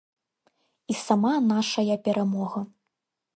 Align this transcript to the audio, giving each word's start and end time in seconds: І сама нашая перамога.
І 0.93 0.95
сама 1.07 1.33
нашая 1.51 1.95
перамога. 2.09 2.59